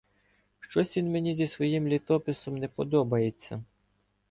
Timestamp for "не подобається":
2.57-3.63